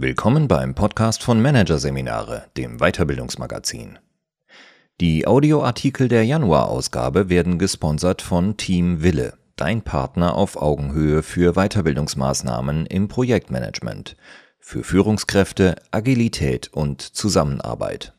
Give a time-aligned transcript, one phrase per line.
[0.00, 3.98] Willkommen beim Podcast von Managerseminare, dem Weiterbildungsmagazin.
[5.00, 12.86] Die Audioartikel der Januarausgabe werden gesponsert von Team Wille, dein Partner auf Augenhöhe für Weiterbildungsmaßnahmen
[12.86, 14.16] im Projektmanagement,
[14.60, 18.12] für Führungskräfte, Agilität und Zusammenarbeit.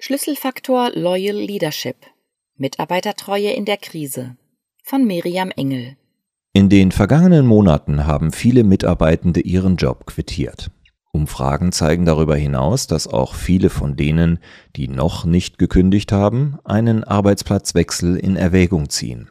[0.00, 1.98] Schlüsselfaktor Loyal Leadership
[2.56, 4.36] Mitarbeitertreue in der Krise
[4.82, 5.96] von Miriam Engel
[6.54, 10.70] in den vergangenen Monaten haben viele Mitarbeitende ihren Job quittiert.
[11.10, 14.38] Umfragen zeigen darüber hinaus, dass auch viele von denen,
[14.76, 19.28] die noch nicht gekündigt haben, einen Arbeitsplatzwechsel in Erwägung ziehen.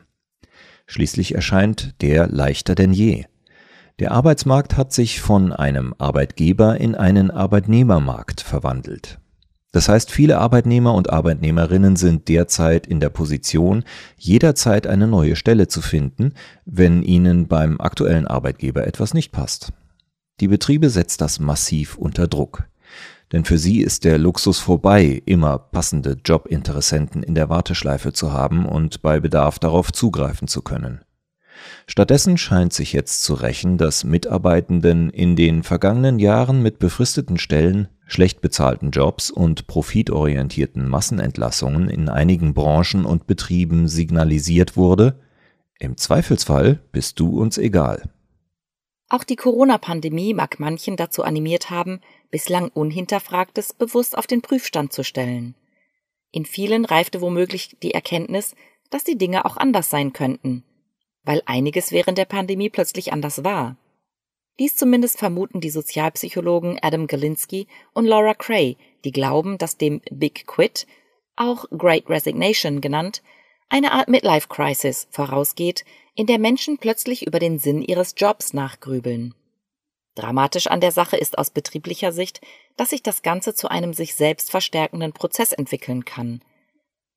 [0.87, 3.25] Schließlich erscheint der leichter denn je.
[3.99, 9.20] Der Arbeitsmarkt hat sich von einem Arbeitgeber in einen Arbeitnehmermarkt verwandelt.
[9.71, 13.83] Das heißt, viele Arbeitnehmer und Arbeitnehmerinnen sind derzeit in der Position,
[14.17, 16.33] jederzeit eine neue Stelle zu finden,
[16.65, 19.71] wenn ihnen beim aktuellen Arbeitgeber etwas nicht passt.
[20.41, 22.65] Die Betriebe setzt das massiv unter Druck.
[23.31, 28.65] Denn für sie ist der Luxus vorbei, immer passende Jobinteressenten in der Warteschleife zu haben
[28.65, 30.99] und bei Bedarf darauf zugreifen zu können.
[31.87, 37.87] Stattdessen scheint sich jetzt zu rächen, dass Mitarbeitenden in den vergangenen Jahren mit befristeten Stellen
[38.11, 45.19] schlecht bezahlten Jobs und profitorientierten Massenentlassungen in einigen Branchen und Betrieben signalisiert wurde,
[45.79, 48.09] im Zweifelsfall bist du uns egal.
[49.09, 55.03] Auch die Corona-Pandemie mag manchen dazu animiert haben, bislang Unhinterfragtes bewusst auf den Prüfstand zu
[55.03, 55.55] stellen.
[56.31, 58.55] In vielen reifte womöglich die Erkenntnis,
[58.89, 60.63] dass die Dinge auch anders sein könnten,
[61.23, 63.77] weil einiges während der Pandemie plötzlich anders war.
[64.61, 67.65] Dies zumindest vermuten die Sozialpsychologen Adam Galinsky
[67.95, 70.85] und Laura Cray, die glauben, dass dem Big Quit,
[71.35, 73.23] auch Great Resignation genannt,
[73.69, 75.83] eine Art Midlife Crisis vorausgeht,
[76.13, 79.33] in der Menschen plötzlich über den Sinn ihres Jobs nachgrübeln.
[80.13, 82.39] Dramatisch an der Sache ist aus betrieblicher Sicht,
[82.77, 86.43] dass sich das Ganze zu einem sich selbst verstärkenden Prozess entwickeln kann.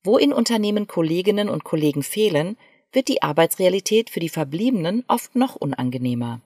[0.02, 2.56] Wo in Unternehmen Kolleginnen und Kollegen fehlen,
[2.90, 6.40] wird die Arbeitsrealität für die Verbliebenen oft noch unangenehmer.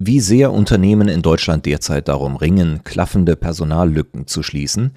[0.00, 4.92] Wie sehr Unternehmen in Deutschland derzeit darum ringen, klaffende Personallücken zu schließen,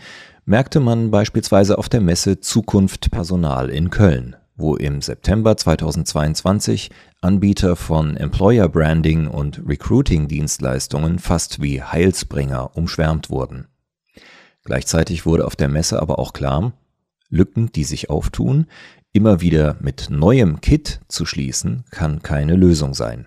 [0.45, 7.75] merkte man beispielsweise auf der Messe Zukunft Personal in Köln, wo im September 2022 Anbieter
[7.75, 13.69] von Employer Branding und Recruiting Dienstleistungen fast wie Heilsbringer umschwärmt wurden.
[14.66, 16.73] Gleichzeitig wurde auf der Messe aber auch klar,
[17.28, 18.67] Lücken, die sich auftun,
[19.13, 23.25] immer wieder mit neuem Kit zu schließen, kann keine Lösung sein.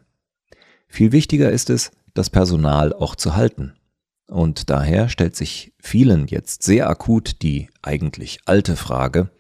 [0.87, 3.75] Viel wichtiger ist es, das Personal auch zu halten.
[4.29, 9.31] Und daher stellt sich vielen jetzt sehr akut die eigentlich alte Frage,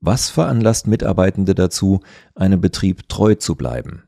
[0.00, 2.00] was veranlasst Mitarbeitende dazu,
[2.34, 4.04] einem Betrieb treu zu bleiben?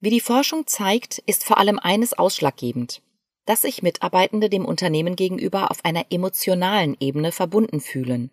[0.00, 3.02] Wie die Forschung zeigt, ist vor allem eines ausschlaggebend,
[3.44, 8.30] dass sich Mitarbeitende dem Unternehmen gegenüber auf einer emotionalen Ebene verbunden fühlen.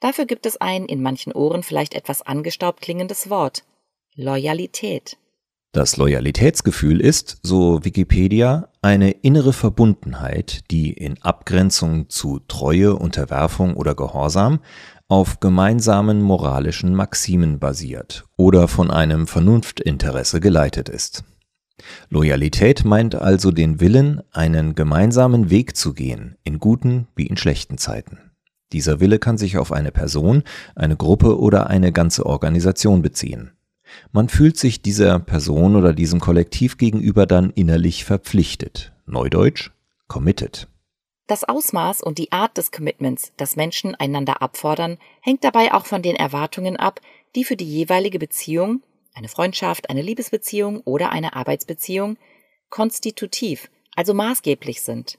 [0.00, 3.64] Dafür gibt es ein in manchen Ohren vielleicht etwas angestaubt klingendes Wort
[4.14, 5.16] Loyalität.
[5.74, 13.94] Das Loyalitätsgefühl ist, so Wikipedia, eine innere Verbundenheit, die in Abgrenzung zu Treue, Unterwerfung oder
[13.94, 14.60] Gehorsam
[15.08, 21.24] auf gemeinsamen moralischen Maximen basiert oder von einem Vernunftinteresse geleitet ist.
[22.10, 27.78] Loyalität meint also den Willen, einen gemeinsamen Weg zu gehen, in guten wie in schlechten
[27.78, 28.18] Zeiten.
[28.74, 30.42] Dieser Wille kann sich auf eine Person,
[30.74, 33.52] eine Gruppe oder eine ganze Organisation beziehen.
[34.12, 38.92] Man fühlt sich dieser Person oder diesem Kollektiv gegenüber dann innerlich verpflichtet.
[39.06, 39.70] Neudeutsch
[40.08, 40.68] committed.
[41.26, 46.02] Das Ausmaß und die Art des Commitments, das Menschen einander abfordern, hängt dabei auch von
[46.02, 47.00] den Erwartungen ab,
[47.34, 48.82] die für die jeweilige Beziehung,
[49.14, 52.18] eine Freundschaft, eine Liebesbeziehung oder eine Arbeitsbeziehung,
[52.68, 55.18] konstitutiv, also maßgeblich sind.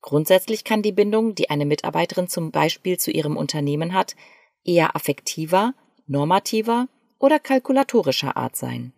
[0.00, 4.14] Grundsätzlich kann die Bindung, die eine Mitarbeiterin zum Beispiel zu ihrem Unternehmen hat,
[4.64, 5.74] eher affektiver,
[6.06, 8.92] normativer oder kalkulatorischer Art sein.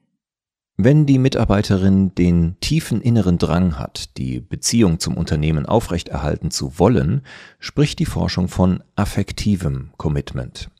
[0.82, 7.22] Wenn die Mitarbeiterin den tiefen inneren Drang hat, die Beziehung zum Unternehmen aufrechterhalten zu wollen,
[7.58, 10.70] spricht die Forschung von affektivem Commitment.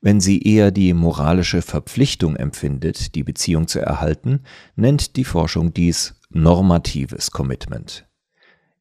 [0.00, 4.42] Wenn sie eher die moralische Verpflichtung empfindet, die Beziehung zu erhalten,
[4.76, 8.06] nennt die Forschung dies normatives Commitment.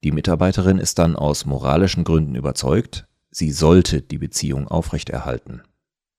[0.03, 5.63] Die Mitarbeiterin ist dann aus moralischen Gründen überzeugt, sie sollte die Beziehung aufrechterhalten.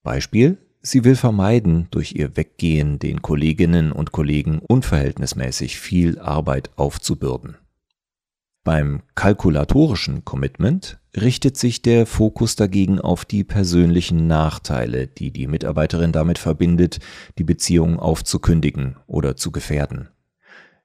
[0.02, 7.56] Beispiel Sie will vermeiden, durch ihr Weggehen den Kolleginnen und Kollegen unverhältnismäßig viel Arbeit aufzubürden.
[8.64, 16.12] Beim kalkulatorischen Commitment richtet sich der Fokus dagegen auf die persönlichen Nachteile, die die Mitarbeiterin
[16.12, 16.98] damit verbindet,
[17.38, 20.10] die Beziehung aufzukündigen oder zu gefährden.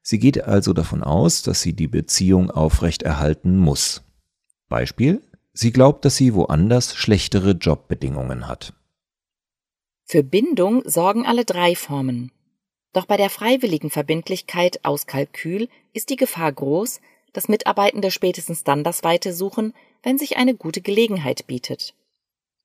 [0.02, 4.02] Sie geht also davon aus, dass sie die Beziehung aufrechterhalten muss.
[4.70, 8.74] Beispiel, sie glaubt, dass sie woanders schlechtere Jobbedingungen hat.
[10.12, 12.32] Für Bindung sorgen alle drei Formen.
[12.94, 17.00] Doch bei der freiwilligen Verbindlichkeit aus Kalkül ist die Gefahr groß,
[17.32, 21.94] dass Mitarbeitende spätestens dann das Weite suchen, wenn sich eine gute Gelegenheit bietet.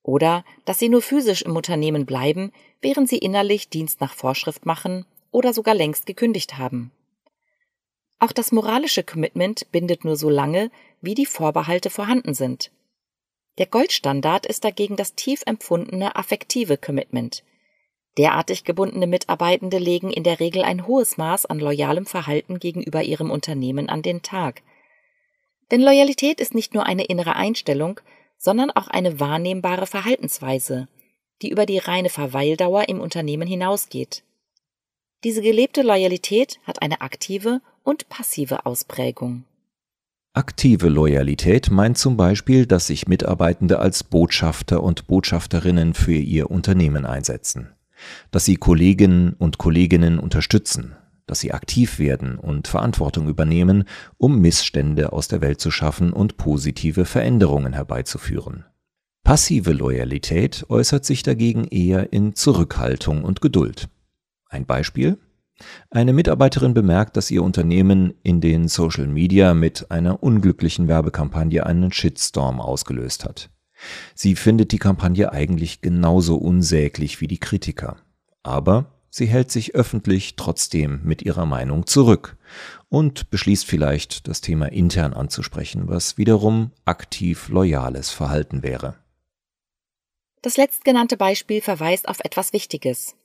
[0.02, 2.50] Oder dass sie nur physisch im Unternehmen bleiben,
[2.80, 6.92] während sie innerlich Dienst nach Vorschrift machen oder sogar längst gekündigt haben.
[8.20, 10.70] Auch das moralische Commitment bindet nur so lange,
[11.02, 12.70] wie die Vorbehalte vorhanden sind.
[13.58, 17.44] Der Goldstandard ist dagegen das tief empfundene affektive Commitment.
[18.18, 23.30] Derartig gebundene Mitarbeitende legen in der Regel ein hohes Maß an loyalem Verhalten gegenüber ihrem
[23.30, 24.62] Unternehmen an den Tag.
[25.70, 28.00] Denn Loyalität ist nicht nur eine innere Einstellung,
[28.36, 30.88] sondern auch eine wahrnehmbare Verhaltensweise,
[31.42, 34.22] die über die reine Verweildauer im Unternehmen hinausgeht.
[35.24, 39.44] Diese gelebte Loyalität hat eine aktive und passive Ausprägung.
[40.36, 47.06] Aktive Loyalität meint zum Beispiel, dass sich Mitarbeitende als Botschafter und Botschafterinnen für ihr Unternehmen
[47.06, 47.68] einsetzen,
[48.32, 50.96] dass sie Kolleginnen und Kolleginnen unterstützen,
[51.28, 53.84] dass sie aktiv werden und Verantwortung übernehmen,
[54.18, 58.64] um Missstände aus der Welt zu schaffen und positive Veränderungen herbeizuführen.
[59.22, 63.88] Passive Loyalität äußert sich dagegen eher in Zurückhaltung und Geduld.
[64.48, 65.16] Ein Beispiel?
[65.90, 71.92] Eine Mitarbeiterin bemerkt, dass ihr Unternehmen in den Social Media mit einer unglücklichen Werbekampagne einen
[71.92, 73.50] Shitstorm ausgelöst hat.
[74.14, 77.96] Sie findet die Kampagne eigentlich genauso unsäglich wie die Kritiker.
[78.42, 82.36] Aber sie hält sich öffentlich trotzdem mit ihrer Meinung zurück
[82.88, 88.96] und beschließt vielleicht, das Thema intern anzusprechen, was wiederum aktiv loyales Verhalten wäre.
[90.42, 93.16] Das letztgenannte Beispiel verweist auf etwas Wichtiges.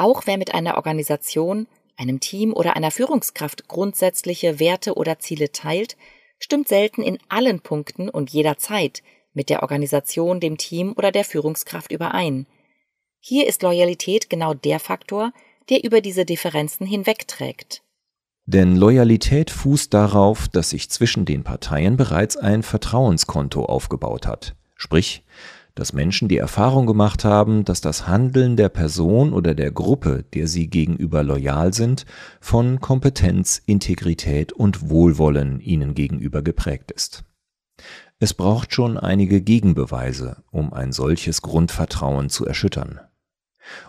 [0.00, 1.66] Auch wer mit einer Organisation,
[1.96, 5.96] einem Team oder einer Führungskraft grundsätzliche Werte oder Ziele teilt,
[6.38, 9.02] stimmt selten in allen Punkten und jederzeit
[9.34, 12.46] mit der Organisation, dem Team oder der Führungskraft überein.
[13.18, 15.32] Hier ist Loyalität genau der Faktor,
[15.68, 17.82] der über diese Differenzen hinwegträgt.
[18.46, 24.54] Denn Loyalität fußt darauf, dass sich zwischen den Parteien bereits ein Vertrauenskonto aufgebaut hat.
[24.76, 25.24] Sprich,
[25.78, 30.48] dass Menschen die Erfahrung gemacht haben, dass das Handeln der Person oder der Gruppe, der
[30.48, 32.04] sie gegenüber loyal sind,
[32.40, 37.22] von Kompetenz, Integrität und Wohlwollen ihnen gegenüber geprägt ist.
[38.18, 42.98] Es braucht schon einige Gegenbeweise, um ein solches Grundvertrauen zu erschüttern.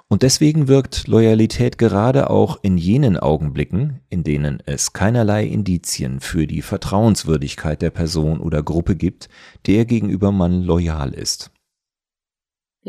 [0.08, 6.46] Und deswegen wirkt Loyalität gerade auch in jenen Augenblicken, in denen es keinerlei Indizien für
[6.46, 9.30] die Vertrauenswürdigkeit der Person oder Gruppe gibt,
[9.66, 11.50] der gegenüber man loyal ist.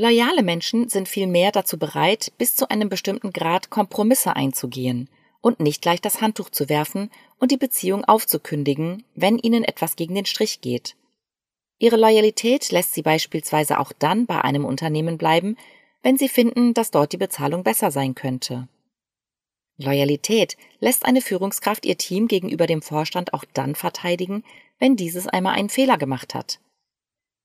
[0.00, 5.11] Loyale Menschen sind vielmehr dazu bereit, bis zu einem bestimmten Grad Kompromisse einzugehen
[5.43, 10.14] und nicht gleich das Handtuch zu werfen und die Beziehung aufzukündigen, wenn ihnen etwas gegen
[10.14, 10.97] den Strich geht.
[11.79, 15.58] Ihre Loyalität lässt sie beispielsweise auch dann bei einem Unternehmen bleiben,
[16.03, 18.69] wenn sie finden, dass dort die Bezahlung besser sein könnte.
[19.76, 24.44] Loyalität lässt eine Führungskraft ihr Team gegenüber dem Vorstand auch dann verteidigen,
[24.79, 26.58] wenn dieses einmal einen Fehler gemacht hat.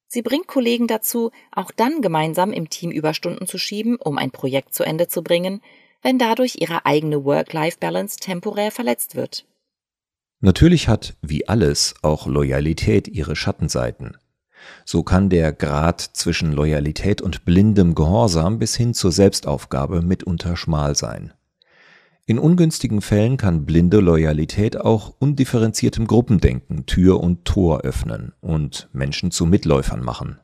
[0.07, 4.73] Sie bringt Kollegen dazu, auch dann gemeinsam im Team Überstunden zu schieben, um ein Projekt
[4.73, 5.61] zu Ende zu bringen,
[6.01, 9.45] wenn dadurch ihre eigene Work-Life-Balance temporär verletzt wird.
[10.41, 14.17] Natürlich hat, wie alles, auch Loyalität ihre Schattenseiten.
[14.83, 20.95] So kann der Grad zwischen Loyalität und blindem Gehorsam bis hin zur Selbstaufgabe mitunter schmal
[20.95, 21.33] sein.
[22.27, 29.29] In ungünstigen Fällen kann blinde Loyalität auch undifferenziertem Gruppendenken Tür und Tor öffnen und Menschen
[29.29, 30.39] zu Mitläufern machen.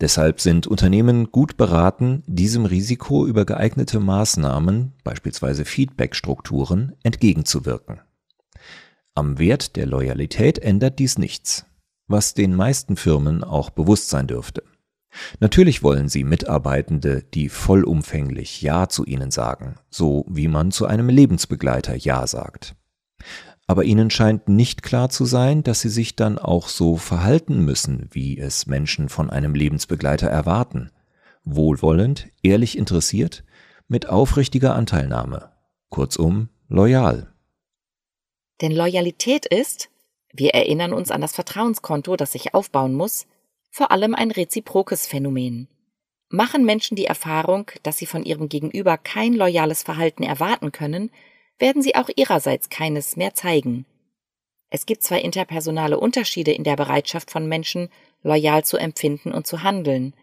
[0.00, 8.00] Deshalb sind Unternehmen gut beraten, diesem Risiko über geeignete Maßnahmen, beispielsweise Feedbackstrukturen, entgegenzuwirken.
[9.16, 11.66] Am Wert der Loyalität ändert dies nichts,
[12.06, 14.62] was den meisten Firmen auch bewusst sein dürfte.
[15.40, 21.08] Natürlich wollen sie Mitarbeitende, die vollumfänglich Ja zu ihnen sagen, so wie man zu einem
[21.08, 22.74] Lebensbegleiter Ja sagt.
[23.66, 28.08] Aber ihnen scheint nicht klar zu sein, dass sie sich dann auch so verhalten müssen,
[28.10, 30.90] wie es Menschen von einem Lebensbegleiter erwarten.
[31.44, 33.44] Wohlwollend, ehrlich interessiert,
[33.88, 35.50] mit aufrichtiger Anteilnahme.
[35.88, 37.32] Kurzum, loyal.
[38.60, 39.88] Denn Loyalität ist,
[40.32, 43.26] wir erinnern uns an das Vertrauenskonto, das sich aufbauen muss,
[43.74, 45.66] vor allem ein reziprokes Phänomen.
[46.28, 51.10] Machen Menschen die Erfahrung, dass sie von ihrem Gegenüber kein loyales Verhalten erwarten können,
[51.58, 53.84] werden sie auch ihrerseits keines mehr zeigen.
[54.70, 57.88] Es gibt zwar interpersonale Unterschiede in der Bereitschaft von Menschen,
[58.22, 60.14] loyal zu empfinden und zu handeln,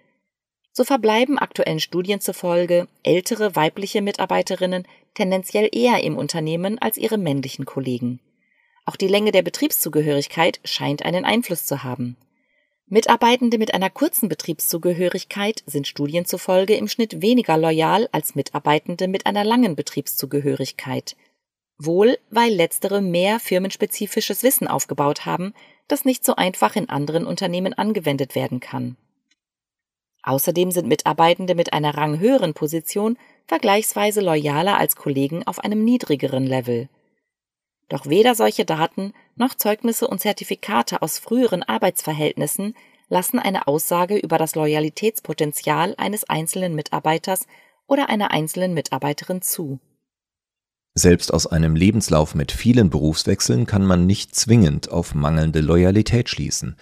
[0.72, 7.66] So verbleiben aktuellen Studien zufolge ältere weibliche Mitarbeiterinnen tendenziell eher im Unternehmen als ihre männlichen
[7.66, 8.22] Kollegen.
[8.86, 12.16] Auch die Länge der Betriebszugehörigkeit scheint einen Einfluss zu haben.
[12.94, 19.26] Mitarbeitende mit einer kurzen Betriebszugehörigkeit sind Studien zufolge im Schnitt weniger loyal als Mitarbeitende mit
[19.26, 21.16] einer langen Betriebszugehörigkeit.
[21.78, 25.54] Wohl, weil letztere mehr firmenspezifisches Wissen aufgebaut haben,
[25.88, 28.98] das nicht so einfach in anderen Unternehmen angewendet werden kann.
[30.24, 33.18] Außerdem sind Mitarbeitende mit einer ranghöheren Position
[33.48, 36.90] vergleichsweise loyaler als Kollegen auf einem niedrigeren Level.
[37.92, 42.74] Doch weder solche Daten noch Zeugnisse und Zertifikate aus früheren Arbeitsverhältnissen
[43.10, 47.48] lassen eine Aussage über das Loyalitätspotenzial eines einzelnen Mitarbeiters
[47.88, 49.82] oder einer einzelnen Mitarbeiterin zu.
[50.96, 56.78] Selbst aus einem Lebenslauf mit vielen Berufswechseln kann man nicht zwingend auf mangelnde Loyalität schließen,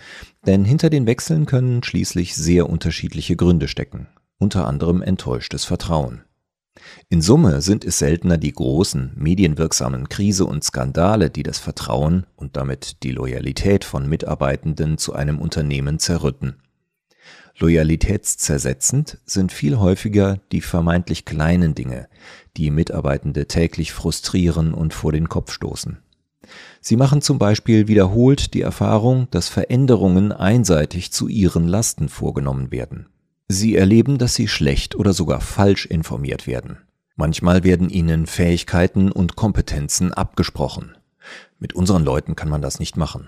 [0.45, 6.23] denn hinter den Wechseln können schließlich sehr unterschiedliche Gründe stecken, unter anderem enttäuschtes Vertrauen.
[7.09, 12.55] In Summe sind es seltener die großen, medienwirksamen Krise und Skandale, die das Vertrauen und
[12.57, 16.55] damit die Loyalität von Mitarbeitenden zu einem Unternehmen zerrütten.
[17.57, 22.07] Loyalitätszersetzend sind viel häufiger die vermeintlich kleinen Dinge,
[22.55, 25.97] die Mitarbeitende täglich frustrieren und vor den Kopf stoßen.
[26.79, 33.07] Sie machen zum Beispiel wiederholt die Erfahrung, dass Veränderungen einseitig zu ihren Lasten vorgenommen werden.
[33.51, 36.77] Sie erleben, dass sie schlecht oder sogar falsch informiert werden.
[37.15, 40.95] Manchmal werden ihnen Fähigkeiten und Kompetenzen abgesprochen.
[41.57, 43.27] Mit unseren Leuten kann man das nicht machen.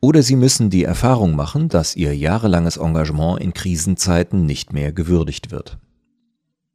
[0.00, 5.50] Oder sie müssen die Erfahrung machen, dass ihr jahrelanges Engagement in Krisenzeiten nicht mehr gewürdigt
[5.50, 5.78] wird.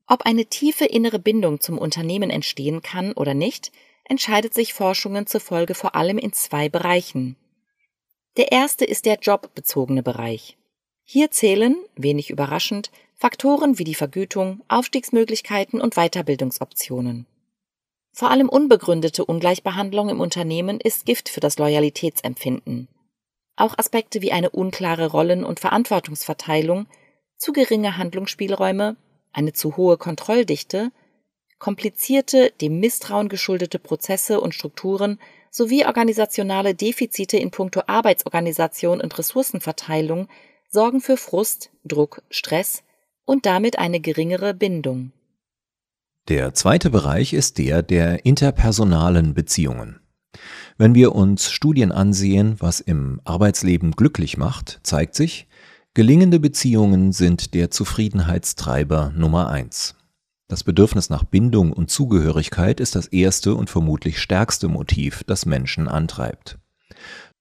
[0.06, 3.72] Ob eine tiefe innere Bindung zum Unternehmen entstehen kann oder nicht,
[4.04, 7.38] entscheidet sich Forschungen zufolge vor allem in zwei Bereichen.
[8.36, 10.58] Der erste ist der jobbezogene Bereich.
[11.08, 17.28] Hier zählen, wenig überraschend, Faktoren wie die Vergütung, Aufstiegsmöglichkeiten und Weiterbildungsoptionen.
[18.12, 22.88] Vor allem unbegründete Ungleichbehandlung im Unternehmen ist Gift für das Loyalitätsempfinden.
[23.56, 26.88] Auch Aspekte wie eine unklare Rollen- und Verantwortungsverteilung,
[27.38, 28.96] zu geringe Handlungsspielräume,
[29.32, 30.92] eine zu hohe Kontrolldichte,
[31.60, 35.20] komplizierte, dem Misstrauen geschuldete Prozesse und Strukturen
[35.52, 40.28] sowie organisationale Defizite in puncto Arbeitsorganisation und Ressourcenverteilung
[40.76, 42.84] sorgen für Frust, Druck, Stress
[43.24, 45.14] und damit eine geringere Bindung.
[46.28, 50.02] Der zweite Bereich ist der der interpersonalen Beziehungen.
[50.78, 55.48] Wenn wir uns Studien ansehen, was im Arbeitsleben glücklich macht, zeigt sich,
[55.94, 59.96] gelingende Beziehungen sind der Zufriedenheitstreiber Nummer eins.
[60.50, 65.88] Das Bedürfnis nach Bindung und Zugehörigkeit ist das erste und vermutlich stärkste Motiv, das Menschen
[65.88, 66.58] antreibt.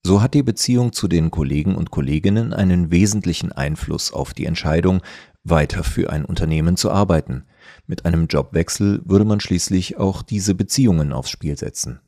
[0.05, 5.01] So hat die Beziehung zu den Kollegen und Kolleginnen einen wesentlichen Einfluss auf die Entscheidung,
[5.43, 7.45] weiter für ein Unternehmen zu arbeiten.
[7.87, 12.01] Mit einem Jobwechsel würde man schließlich auch diese Beziehungen aufs Spiel setzen.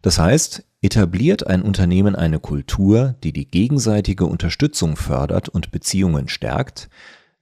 [0.00, 6.88] Das heißt, etabliert ein Unternehmen eine Kultur, die die gegenseitige Unterstützung fördert und Beziehungen stärkt,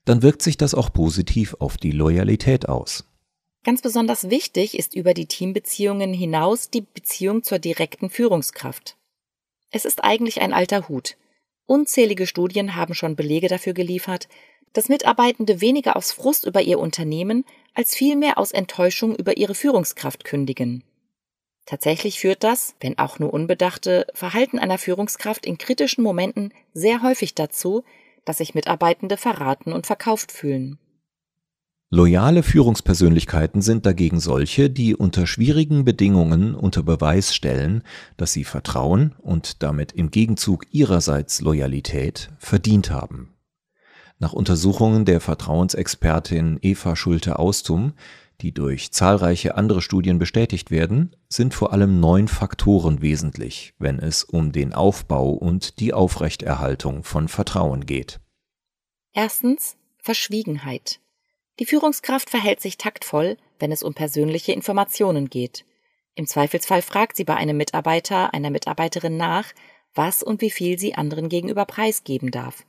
[0.05, 3.05] dann wirkt sich das auch positiv auf die Loyalität aus.
[3.63, 8.97] Ganz besonders wichtig ist über die Teambeziehungen hinaus die Beziehung zur direkten Führungskraft.
[9.71, 11.17] Es ist eigentlich ein alter Hut.
[11.65, 14.27] Unzählige Studien haben schon Belege dafür geliefert,
[14.73, 20.23] dass Mitarbeitende weniger aus Frust über ihr Unternehmen als vielmehr aus Enttäuschung über ihre Führungskraft
[20.23, 20.83] kündigen.
[21.65, 27.35] Tatsächlich führt das, wenn auch nur unbedachte, Verhalten einer Führungskraft in kritischen Momenten sehr häufig
[27.35, 27.83] dazu,
[28.25, 30.79] dass sich Mitarbeitende verraten und verkauft fühlen.
[31.93, 37.83] Loyale Führungspersönlichkeiten sind dagegen solche, die unter schwierigen Bedingungen unter Beweis stellen,
[38.15, 43.33] dass sie Vertrauen und damit im Gegenzug ihrerseits Loyalität verdient haben.
[44.19, 47.93] Nach Untersuchungen der Vertrauensexpertin Eva Schulte-Austum
[48.41, 54.23] die durch zahlreiche andere Studien bestätigt werden, sind vor allem neun Faktoren wesentlich, wenn es
[54.23, 58.19] um den Aufbau und die Aufrechterhaltung von Vertrauen geht.
[59.13, 61.00] Erstens Verschwiegenheit.
[61.61, 65.63] Die Führungskraft verhält sich taktvoll, wenn es um persönliche Informationen geht.
[66.15, 69.45] Im Zweifelsfall fragt sie bei einem Mitarbeiter, einer Mitarbeiterin nach,
[69.93, 72.65] was und wie viel sie anderen gegenüber preisgeben darf.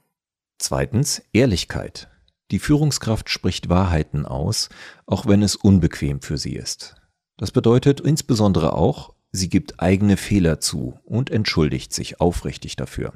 [0.58, 2.11] Zweitens Ehrlichkeit.
[2.50, 4.68] Die Führungskraft spricht Wahrheiten aus,
[5.06, 6.96] auch wenn es unbequem für sie ist.
[7.38, 13.14] Das bedeutet insbesondere auch, sie gibt eigene Fehler zu und entschuldigt sich aufrichtig dafür.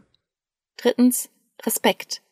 [0.79, 1.29] Drittens
[1.67, 2.23] Respekt.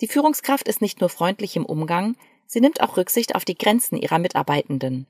[0.00, 2.16] Die Führungskraft ist nicht nur freundlich im Umgang,
[2.50, 5.06] sie nimmt auch Rücksicht auf die Grenzen ihrer Mitarbeitenden.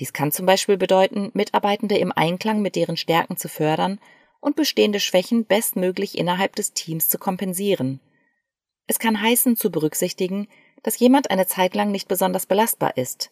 [0.00, 3.98] Dies kann zum Beispiel bedeuten, Mitarbeitende im Einklang mit deren Stärken zu fördern
[4.40, 8.00] und bestehende Schwächen bestmöglich innerhalb des Teams zu kompensieren.
[8.86, 10.46] Es kann heißen, zu berücksichtigen,
[10.82, 13.30] dass jemand eine Zeit lang nicht besonders belastbar ist.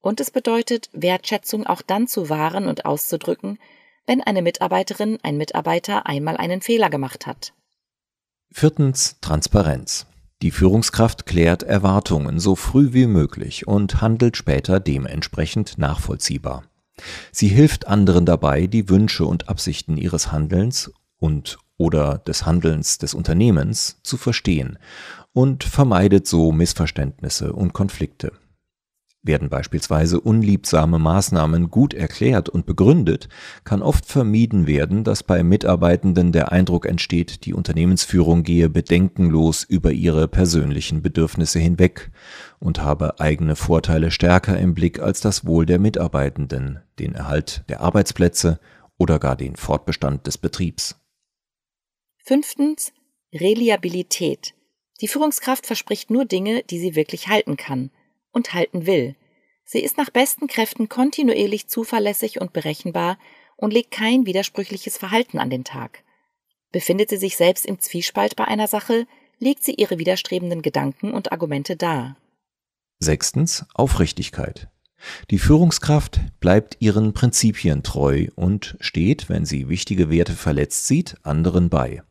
[0.00, 3.58] Und es bedeutet, Wertschätzung auch dann zu wahren und auszudrücken,
[4.06, 7.52] wenn eine Mitarbeiterin, ein Mitarbeiter einmal einen Fehler gemacht hat.
[8.50, 10.06] Viertens Transparenz.
[10.40, 16.62] Die Führungskraft klärt Erwartungen so früh wie möglich und handelt später dementsprechend nachvollziehbar.
[17.32, 23.14] Sie hilft anderen dabei, die Wünsche und Absichten ihres Handelns und oder des Handelns des
[23.14, 24.78] Unternehmens zu verstehen
[25.32, 28.32] und vermeidet so Missverständnisse und Konflikte.
[29.28, 33.28] Werden beispielsweise unliebsame Maßnahmen gut erklärt und begründet,
[33.62, 39.92] kann oft vermieden werden, dass bei Mitarbeitenden der Eindruck entsteht, die Unternehmensführung gehe bedenkenlos über
[39.92, 42.10] ihre persönlichen Bedürfnisse hinweg
[42.58, 47.82] und habe eigene Vorteile stärker im Blick als das Wohl der Mitarbeitenden, den Erhalt der
[47.82, 48.58] Arbeitsplätze
[48.96, 50.98] oder gar den Fortbestand des Betriebs.
[52.24, 52.94] Fünftens
[53.34, 54.54] Reliabilität.
[55.02, 57.90] Die Führungskraft verspricht nur Dinge, die sie wirklich halten kann
[58.32, 59.16] und halten will.
[59.64, 63.18] Sie ist nach besten Kräften kontinuierlich zuverlässig und berechenbar
[63.56, 66.04] und legt kein widersprüchliches Verhalten an den Tag.
[66.72, 69.06] Befindet sie sich selbst im Zwiespalt bei einer Sache,
[69.38, 72.16] legt sie ihre widerstrebenden Gedanken und Argumente dar.
[73.00, 74.68] Sechstens Aufrichtigkeit.
[75.30, 81.68] Die Führungskraft bleibt ihren Prinzipien treu und steht, wenn sie wichtige Werte verletzt sieht, anderen
[81.68, 82.02] bei.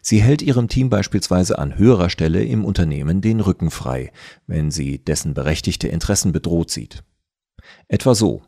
[0.00, 4.12] Sie hält ihrem Team beispielsweise an höherer Stelle im Unternehmen den Rücken frei,
[4.46, 7.02] wenn sie dessen berechtigte Interessen bedroht sieht.
[7.88, 8.42] Etwa so.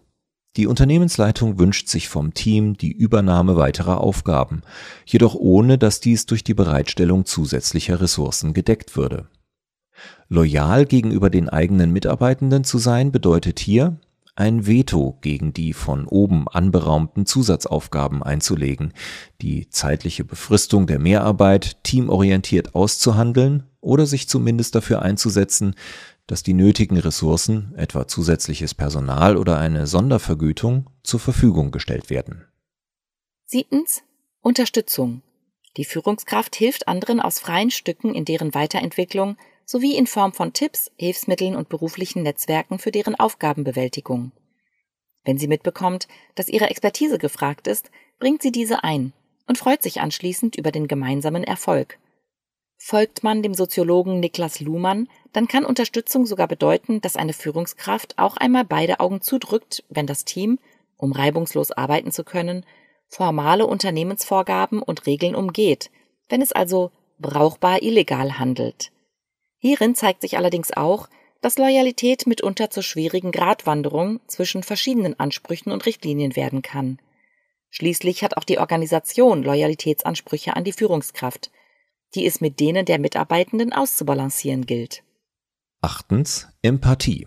[0.57, 4.63] Die Unternehmensleitung wünscht sich vom Team die Übernahme weiterer Aufgaben,
[5.05, 9.29] jedoch ohne dass dies durch die Bereitstellung zusätzlicher Ressourcen gedeckt würde.
[10.29, 13.99] Loyal gegenüber den eigenen Mitarbeitenden zu sein bedeutet hier,
[14.39, 18.93] ein Veto gegen die von oben anberaumten Zusatzaufgaben einzulegen,
[19.43, 25.75] die zeitliche Befristung der Mehrarbeit teamorientiert auszuhandeln oder sich zumindest dafür einzusetzen,
[26.29, 32.45] dass die nötigen Ressourcen, etwa zusätzliches Personal oder eine Sondervergütung, zur Verfügung gestellt werden.
[33.45, 34.03] Siebtens
[34.41, 35.23] Unterstützung.
[35.77, 39.37] Die Führungskraft hilft anderen aus freien Stücken in deren Weiterentwicklung
[39.69, 44.33] sowie in Form von Tipps, Hilfsmitteln und beruflichen Netzwerken für deren Aufgabenbewältigung.
[45.25, 49.13] Wenn sie mitbekommt, dass ihre Expertise gefragt ist, bringt sie diese ein
[49.47, 51.99] und freut sich anschließend über den gemeinsamen Erfolg.
[52.79, 58.39] Folgt man dem Soziologen Niklas Luhmann, dann kann Unterstützung sogar bedeuten, dass eine Führungskraft auch
[58.39, 60.59] einmal beide Augen zudrückt, wenn das Team,
[60.97, 62.65] um reibungslos arbeiten zu können,
[63.09, 65.91] formale Unternehmensvorgaben und Regeln umgeht,
[66.31, 68.93] wenn es also brauchbar illegal handelt.
[69.59, 71.09] Hierin zeigt sich allerdings auch,
[71.41, 76.99] dass Loyalität mitunter zur schwierigen Gratwanderung zwischen verschiedenen Ansprüchen und Richtlinien werden kann.
[77.71, 81.51] Schließlich hat auch die Organisation Loyalitätsansprüche an die Führungskraft,
[82.15, 85.03] die es mit denen der Mitarbeitenden auszubalancieren gilt.
[85.81, 87.27] Achtens Empathie.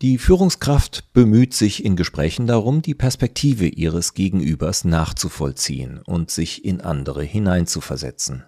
[0.00, 6.80] Die Führungskraft bemüht sich in Gesprächen darum, die Perspektive ihres Gegenübers nachzuvollziehen und sich in
[6.80, 8.44] andere hineinzuversetzen.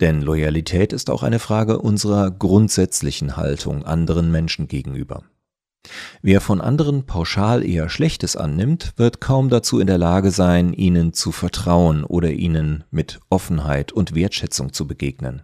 [0.00, 5.24] Denn Loyalität ist auch eine Frage unserer grundsätzlichen Haltung anderen Menschen gegenüber.
[6.22, 11.12] Wer von anderen pauschal eher Schlechtes annimmt, wird kaum dazu in der Lage sein, ihnen
[11.12, 15.42] zu vertrauen oder ihnen mit Offenheit und Wertschätzung zu begegnen.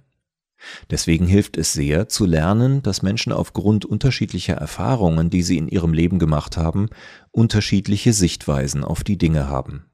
[0.90, 5.92] Deswegen hilft es sehr, zu lernen, dass Menschen aufgrund unterschiedlicher Erfahrungen, die sie in ihrem
[5.92, 6.88] Leben gemacht haben,
[7.32, 9.84] unterschiedliche Sichtweisen auf die Dinge haben.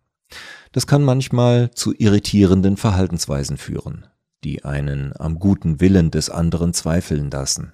[0.73, 4.07] Das kann manchmal zu irritierenden Verhaltensweisen führen
[4.44, 7.72] die einen am guten Willen des anderen zweifeln lassen.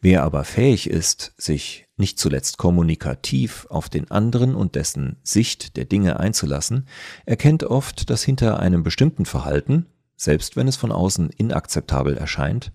[0.00, 5.84] Wer aber fähig ist, sich nicht zuletzt kommunikativ auf den anderen und dessen Sicht der
[5.84, 6.86] Dinge einzulassen,
[7.24, 12.72] erkennt oft, dass hinter einem bestimmten Verhalten, selbst wenn es von außen inakzeptabel erscheint,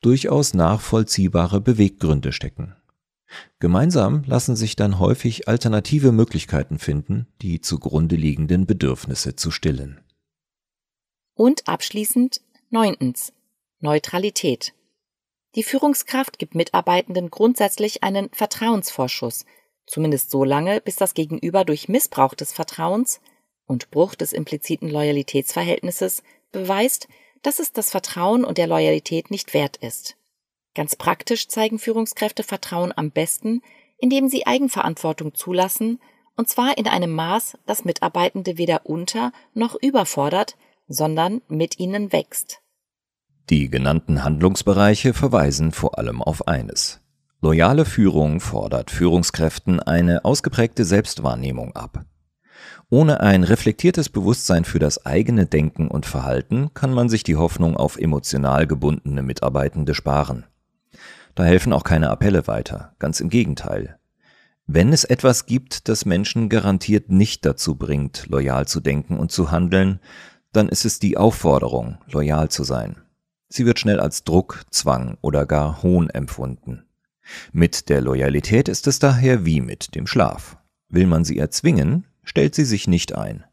[0.00, 2.74] durchaus nachvollziehbare Beweggründe stecken.
[3.58, 10.00] Gemeinsam lassen sich dann häufig alternative Möglichkeiten finden, die zugrunde liegenden Bedürfnisse zu stillen.
[11.34, 13.32] Und abschließend Neuntens.
[13.80, 14.74] Neutralität.
[15.54, 19.46] Die Führungskraft gibt Mitarbeitenden grundsätzlich einen Vertrauensvorschuss,
[19.86, 23.22] zumindest so lange, bis das Gegenüber durch Missbrauch des Vertrauens
[23.64, 27.08] und Bruch des impliziten Loyalitätsverhältnisses beweist,
[27.40, 30.18] dass es das Vertrauen und der Loyalität nicht wert ist.
[30.74, 33.62] Ganz praktisch zeigen Führungskräfte Vertrauen am besten,
[33.96, 36.02] indem sie Eigenverantwortung zulassen,
[36.36, 40.56] und zwar in einem Maß, das Mitarbeitende weder unter noch überfordert,
[40.88, 42.60] sondern mit ihnen wächst.
[43.50, 47.00] Die genannten Handlungsbereiche verweisen vor allem auf eines.
[47.40, 52.04] Loyale Führung fordert Führungskräften eine ausgeprägte Selbstwahrnehmung ab.
[52.90, 57.76] Ohne ein reflektiertes Bewusstsein für das eigene Denken und Verhalten kann man sich die Hoffnung
[57.76, 60.46] auf emotional gebundene Mitarbeitende sparen.
[61.34, 63.98] Da helfen auch keine Appelle weiter, ganz im Gegenteil.
[64.66, 69.50] Wenn es etwas gibt, das Menschen garantiert nicht dazu bringt, loyal zu denken und zu
[69.50, 70.00] handeln,
[70.52, 72.96] dann ist es die Aufforderung, loyal zu sein.
[73.48, 76.84] Sie wird schnell als Druck, Zwang oder gar Hohn empfunden.
[77.52, 80.56] Mit der Loyalität ist es daher wie mit dem Schlaf.
[80.88, 83.44] Will man sie erzwingen, stellt sie sich nicht ein.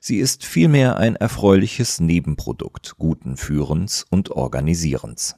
[0.00, 5.36] Sie ist vielmehr ein erfreuliches Nebenprodukt guten Führens und Organisierens.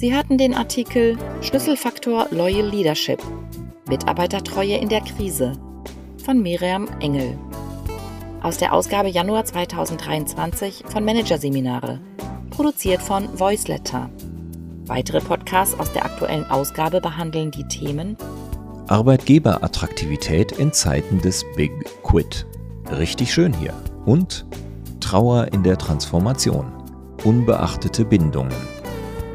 [0.00, 3.20] Sie hatten den Artikel Schlüsselfaktor Loyal Leadership
[3.86, 5.52] Mitarbeitertreue in der Krise
[6.24, 7.36] von Miriam Engel
[8.40, 12.00] aus der Ausgabe Januar 2023 von Managerseminare,
[12.48, 14.08] produziert von Voiceletter.
[14.86, 18.16] Weitere Podcasts aus der aktuellen Ausgabe behandeln die Themen
[18.86, 22.46] Arbeitgeberattraktivität in Zeiten des Big Quit.
[22.90, 23.74] Richtig schön hier.
[24.06, 24.46] Und
[25.00, 26.72] Trauer in der Transformation.
[27.22, 28.69] Unbeachtete Bindungen.